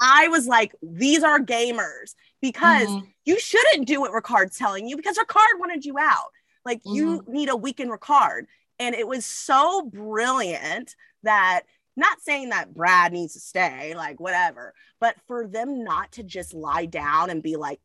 [0.00, 3.08] I was like, these are gamers because Mhm.
[3.24, 6.30] you shouldn't do what Ricard's telling you because Ricard wanted you out.
[6.64, 8.46] Like you need a weakened Ricard.
[8.78, 11.62] And it was so brilliant that
[11.96, 16.54] not saying that Brad needs to stay, like whatever, but for them not to just
[16.54, 17.80] lie down and be like,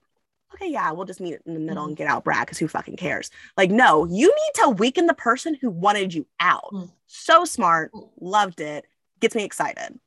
[0.54, 2.97] okay, yeah, we'll just meet in the middle and get out Brad because who fucking
[2.97, 3.32] cares?
[3.56, 6.69] Like, no, you need to weaken the person who wanted you out.
[6.74, 6.91] Mm.
[7.08, 8.86] So smart, loved it,
[9.19, 9.97] gets me excited.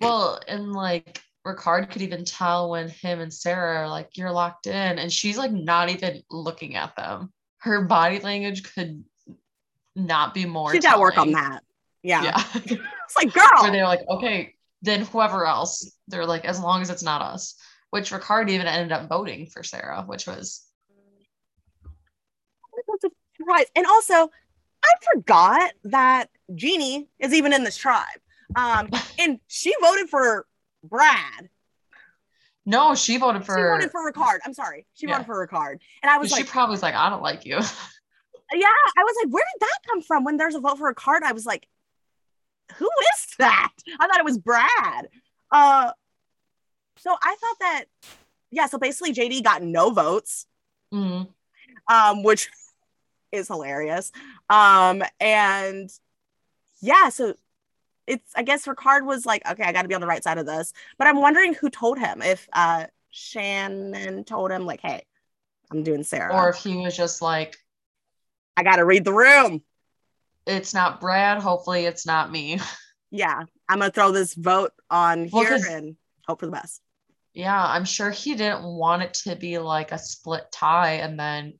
[0.00, 4.66] Well, and like Ricard could even tell when him and Sara are like, you're locked
[4.66, 7.32] in, and she's like not even looking at them.
[7.58, 9.04] Her body language could
[9.94, 10.72] not be more.
[10.72, 11.62] She's got to work on that.
[12.02, 12.24] Yeah.
[12.24, 12.44] Yeah.
[13.04, 13.44] It's like, girl.
[13.62, 17.54] Where they're like, okay, then whoever else, they're like, as long as it's not us.
[17.90, 20.64] Which Ricard even ended up voting for Sara, which was
[23.36, 23.66] surprise.
[23.76, 24.30] And also,
[24.84, 28.06] I forgot that Genie is even in this tribe.
[28.56, 28.88] Um,
[29.18, 30.46] and she voted for
[30.84, 31.48] Brad.
[32.64, 33.56] no, she voted for.
[33.56, 34.38] she voted for Ricard.
[34.44, 34.86] I'm sorry.
[34.94, 35.14] She Yeah.
[35.14, 35.78] voted for Ricard.
[36.02, 37.56] And I was she like, probably was like, I don't like you.
[38.54, 38.66] yeah,
[38.98, 40.24] I was like, where did that come from?
[40.24, 41.68] When there's a vote for Ricard, I was like,
[42.78, 43.72] who is that?
[44.00, 45.08] I thought it was Brad.
[45.50, 45.92] Uh,
[46.98, 47.84] so I thought that
[48.50, 50.46] yeah, so basically JD got no votes,
[50.92, 51.28] Mhm.
[51.90, 52.48] um, which
[53.32, 54.12] is hilarious.
[54.50, 55.90] Um, and
[56.80, 57.34] yeah, so
[58.06, 60.38] it's I guess Ricard was like, okay, I got to be on the right side
[60.38, 60.72] of this.
[60.98, 65.04] But I'm wondering who told him if uh Shannon told him like, hey,
[65.70, 67.56] I'm doing Sara, Or if he was just like,
[68.56, 69.62] I got to read the room.
[70.46, 72.58] It's not Brad, hopefully it's not me.
[73.14, 76.80] Yeah, I'm gonna throw this vote on Well, here and hope for the best.
[77.34, 81.58] Yeah, I'm sure he didn't want it to be like a split tie and then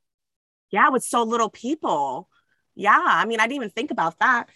[0.71, 2.31] Yeah, with so little people.
[2.75, 4.49] Yeah, I mean, I didn't even think about that.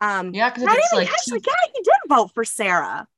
[0.00, 3.08] Um, yeah, because I it's didn't like actually, two- yeah, he did vote for Sara.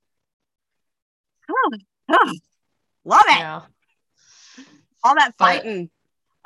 [1.50, 1.70] Oh,
[2.08, 2.32] oh,
[3.04, 3.38] love it.
[3.38, 3.60] yeah.
[5.04, 5.90] All that But- fighting.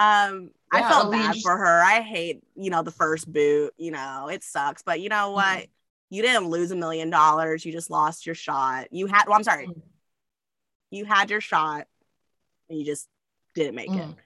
[0.00, 1.82] Um, I felt bad for her.
[1.82, 3.74] I hate, you know, the first boot.
[3.76, 4.82] You know, it sucks.
[4.82, 5.58] But you know what?
[5.58, 5.70] Mm-hmm.
[6.10, 7.64] You didn't lose a million dollars.
[7.64, 8.92] You just lost your shot.
[8.92, 9.26] You had.
[9.26, 9.66] Well, I'm sorry.
[9.66, 9.82] Mhm.
[10.90, 11.86] You had your shot,
[12.68, 13.08] and you just
[13.54, 13.92] didn't make it.
[13.92, 14.16] Mhm.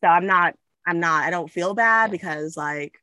[0.00, 0.54] So I'm not.
[0.86, 1.24] I'm not.
[1.24, 3.02] I don't feel bad because like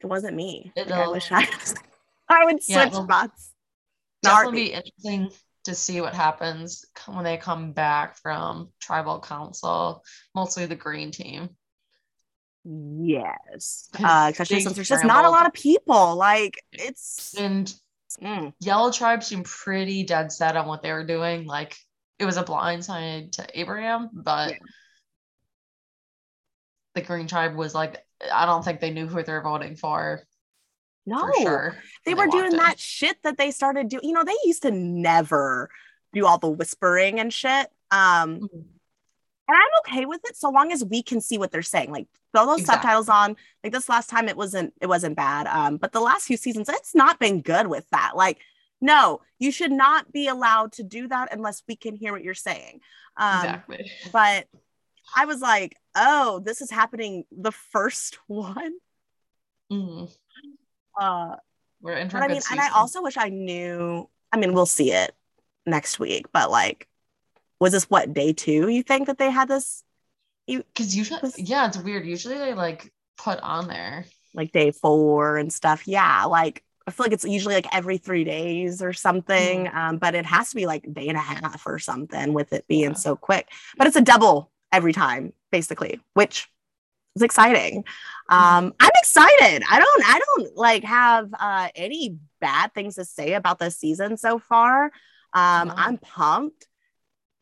[0.00, 0.72] it wasn't me.
[0.76, 1.46] Like, I wish I.
[2.28, 3.52] I would Yeah, switch spots.
[4.22, 4.72] Definitely heartbeat.
[4.72, 10.74] be interesting to see what happens when they come back from tribal council, mostly the
[10.74, 11.50] green team.
[12.64, 13.88] Yes.
[13.98, 16.16] Uh, especially since there's just not a lot of people.
[16.16, 17.72] Like it's And
[18.22, 21.46] mm, Yellow Tribe seemed pretty dead set on what they were doing.
[21.46, 21.76] Like
[22.18, 24.58] it was a blindside to Abraham, but Yeah.
[26.94, 30.22] the Green Tribe was like, I don't think they knew who they were voting for
[31.06, 31.30] no.
[31.40, 31.76] sure.
[32.04, 32.56] They were doing in.
[32.58, 34.04] that shit that they started doing.
[34.04, 35.70] You know, they used to never
[36.12, 37.68] do all the whispering and shit.
[37.90, 38.48] Um, Mhm.
[38.52, 41.90] and I'm okay with it so long as we can see what they're saying.
[41.90, 42.82] Like throw those Exactly.
[42.88, 43.36] subtitles on.
[43.64, 45.46] Like this last time, it wasn't it wasn't bad.
[45.46, 48.12] Um, but the last few seasons, it's not been good with that.
[48.16, 48.38] Like,
[48.80, 52.34] no, you should not be allowed to do that unless we can hear what you're
[52.34, 52.80] saying.
[53.16, 53.90] Um, exactly.
[54.12, 54.46] but
[55.16, 58.74] I was like, oh, this is happening the first one.
[59.72, 60.10] Mhm.
[61.00, 61.36] Uh,
[61.80, 64.08] We're in for but a I mean, and I also wish I knew.
[64.32, 65.12] I mean, we'll see it
[65.66, 66.86] next week, but like,
[67.58, 68.68] was this what day two?
[68.68, 69.82] You think that they had this
[70.46, 72.06] because usually, was- yeah, it's weird.
[72.06, 74.04] Usually they like put on there.
[74.34, 75.88] like day four and stuff?
[75.88, 80.14] Yeah, like I feel like it's usually like every three days or something, um, but
[80.14, 82.92] it has to be like day and a half or something with it being Yeah.
[82.94, 83.48] so quick.
[83.76, 86.48] But it's a double every time, basically, which
[87.16, 87.84] is exciting.
[88.28, 89.62] Um, I'm excited.
[89.68, 94.16] I don't, I don't like have uh, any bad things to say about this season
[94.16, 94.92] so far.
[95.32, 95.74] Um, No.
[95.76, 96.66] I'm pumped,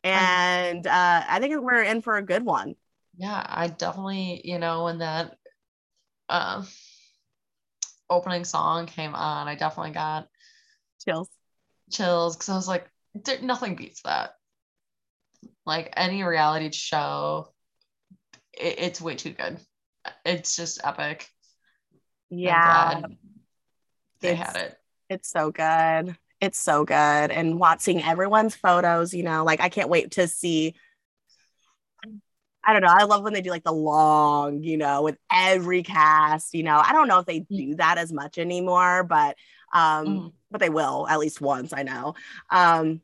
[0.03, 2.75] and uh, I think we're in for a good one.
[3.17, 5.35] Yeah, I definitely, you know, when that
[6.29, 6.63] uh,
[8.09, 10.27] opening song came on, I definitely got
[11.03, 11.29] Chills.
[11.91, 14.35] chills because I was like, there, nothing beats that.
[15.65, 17.53] Like any reality show,
[18.59, 19.59] it, it's way too good.
[20.25, 21.27] It's just epic.
[22.29, 23.01] Yeah,
[24.21, 24.77] they It's- had it.
[25.09, 26.15] it's so good.
[26.41, 26.95] It's so good.
[27.31, 30.75] And watching everyone's photos, you know, like I can't wait to see.
[32.63, 32.93] I don't know.
[32.95, 36.77] I love when they do like the long, you know, with every cast, you know.
[36.77, 39.35] I don't know if they do that as much anymore, but
[39.73, 40.33] um, Mhm.
[40.51, 42.15] but they will at least once, I know.
[42.49, 43.01] Um,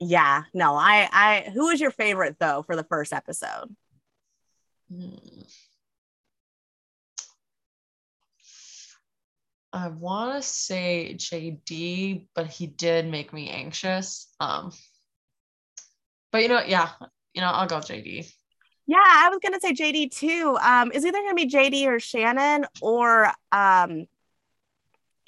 [0.00, 3.74] yeah, no, I I who was your favorite though for the first episode?
[4.94, 5.42] Hmm.
[9.72, 14.32] I want to say JD, but he did make me anxious.
[14.38, 14.70] Um,
[16.30, 16.90] but you know, yeah,
[17.32, 18.30] you know, I'll go JD.
[18.86, 20.56] Yeah, I was gonna say JD too.
[20.62, 24.06] Um, is either gonna be JD or Shannon or um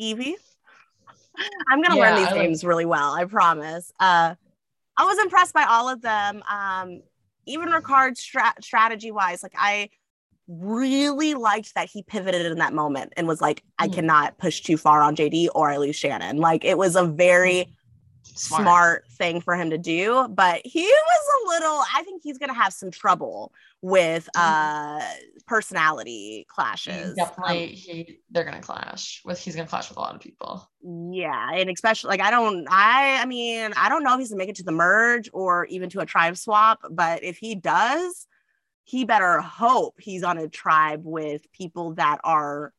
[0.00, 0.34] Evvie.
[1.68, 3.92] I'm gonna learn these I like- names really well, I promise.
[3.98, 4.34] Uh
[4.98, 6.42] I was impressed by all of them.
[6.48, 7.02] Um,
[7.46, 9.88] even Ricard's stra- strategy wise, like I
[10.48, 13.94] really liked that he pivoted in that moment and was like, I Mhm.
[13.94, 16.36] cannot push too far on JD or I lose Shannon.
[16.36, 17.68] Like it was a very
[18.36, 19.04] smart.
[19.12, 22.72] thing for him to do but he was a little i think he's gonna have
[22.72, 25.00] some trouble with uh
[25.46, 29.38] personality He clashes definitely, he they're gonna clash with.
[29.38, 30.68] He's gonna clash with a lot of people.
[30.86, 34.30] Um, yeah and especially like i don't i i mean i don't know if he's
[34.30, 37.54] gonna make it to the merge or even to a tribe swap but if he
[37.54, 38.26] does
[38.84, 42.72] he better hope he's on a tribe with people that are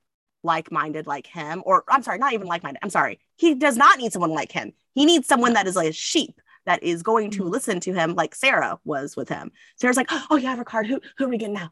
[0.44, 4.12] like-minded like him or i'm sorry not even like-minded i'm sorry he does not need
[4.12, 7.44] someone like him he needs someone that is like a sheep that is going to
[7.44, 7.50] Mhm.
[7.52, 11.26] listen to him like sara was with him sara's like oh yeah ricard who, who
[11.26, 11.72] are we getting now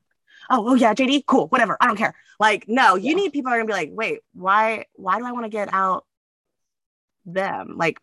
[0.50, 3.16] oh, oh yeah jd cool whatever i don't care like no you Yeah.
[3.16, 5.74] need people that are gonna be like wait why why do i want to get
[5.74, 6.06] out
[7.26, 8.00] them like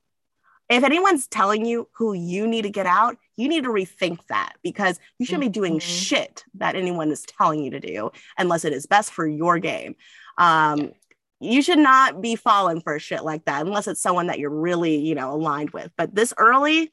[0.69, 4.55] if anyone's telling you who you need to get out, you need to rethink that
[4.63, 5.83] because you shouldn't be doing Mhm.
[5.83, 9.97] shit that anyone is telling you to do unless it is best for your game.
[10.39, 10.93] Um,
[11.43, 14.97] you should not be falling for shit like that unless it's someone that you're really,
[14.97, 15.91] you know, aligned with.
[15.97, 16.93] But this early,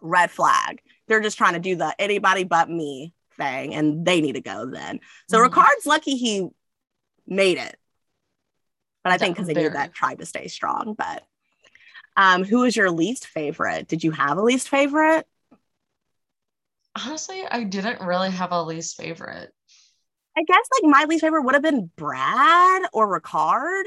[0.00, 0.80] red flag.
[1.06, 4.66] They're just trying to do the anybody but me thing, and they need to go
[4.66, 5.00] then.
[5.28, 5.42] So Mhm.
[5.44, 6.48] Ricard's lucky he
[7.26, 7.76] made it.
[9.02, 10.94] But I think because they knew that tried to stay strong.
[10.96, 11.26] But
[12.16, 13.88] um, who is your least favorite?
[13.88, 15.26] Did you have a least favorite?
[16.94, 19.54] Honestly, I didn't really have a least favorite.
[20.36, 23.84] I guess like my least favorite would have been Brad or Ricard.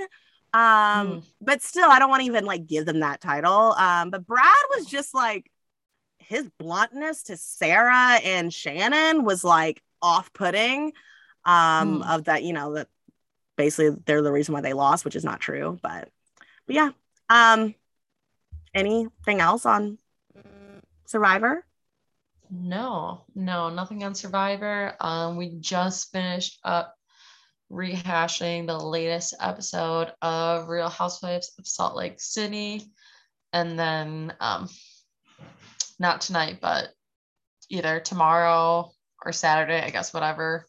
[0.54, 1.24] Um, Mm.
[1.41, 3.74] but still, I don't want to even like give them that title.
[3.74, 5.50] Um, but Brad was just like
[6.20, 10.94] his bluntness to Sara and Shannon was like off-putting.
[11.46, 12.16] Um, Mm.
[12.16, 12.88] of that, you know, that
[13.58, 16.10] basically they're the reason why they lost, which is not true, but
[16.66, 16.91] but yeah.
[17.30, 17.74] Um,
[18.74, 19.98] anything else on
[21.06, 21.66] Survivor?
[22.56, 24.95] No, no, nothing on Survivor.
[24.99, 26.95] Um, we just finished up
[27.72, 32.84] rehashing the latest episode of Real Housewives of Salt Lake City.
[33.54, 34.70] And then um
[35.99, 36.89] not tonight, but
[37.70, 38.91] either tomorrow
[39.26, 40.68] or Saturday, I guess whatever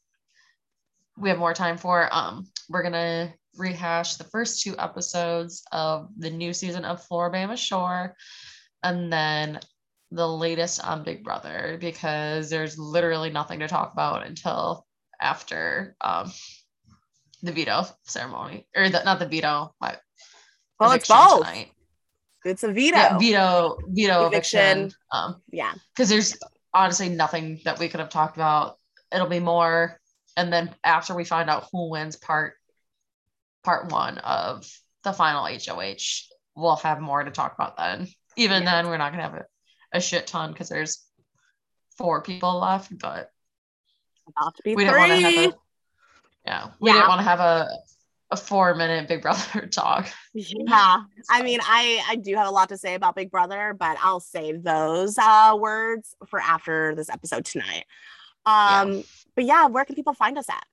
[1.18, 2.09] we have more time for.
[2.11, 8.14] Um, we're gonna rehash the first two episodes of the new season of Floribama Shore,
[8.82, 9.61] and then
[10.15, 14.87] the latest on Big Brother because there's literally nothing to talk about until
[15.21, 16.31] after um
[17.43, 19.75] the veto ceremony or the, not the veto.
[19.81, 19.97] My,
[20.81, 21.39] Well, it's both.
[21.41, 21.73] tonight.
[22.45, 22.97] It's a veto.
[22.97, 24.61] Yeah, veto, veto Eviction.
[24.79, 24.93] eviction.
[25.12, 25.75] Um, yeah.
[25.95, 26.37] because there's
[26.73, 28.79] honestly nothing that we could have talked about.
[29.12, 30.01] It'll be more,
[30.37, 32.55] and then after we find out who wins part
[33.62, 34.67] part one of
[35.05, 38.09] the final HOH, we'll have more to talk about then.
[38.37, 38.77] Even Yeah.
[38.83, 39.45] then, we're not gonna have a,
[39.95, 41.03] a shit ton because there's
[41.97, 43.30] four people left, but
[44.36, 45.55] About to be we didn't want to have a
[46.47, 46.97] yeah, we Yeah.
[46.97, 47.68] didn't want to have a
[48.30, 50.09] a four minute Big Brother talk.
[50.34, 53.97] Yeah, I mean, I I do have a lot to say about Big Brother, but
[54.03, 57.84] I'll save those uh, words for after this episode tonight.
[58.47, 59.05] Um,
[59.36, 60.64] but yeah, where can people find us at?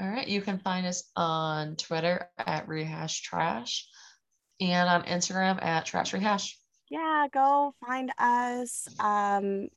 [0.00, 3.86] All right, you can find us on Twitter at rehash trash
[4.60, 6.56] and on Instagram at trash rehash.
[6.90, 9.68] Yeah, go find us, um,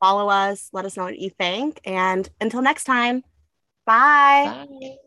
[0.00, 3.24] follow us, let us know what you think, and until next time,
[3.84, 4.66] bye.
[4.70, 4.96] Bye.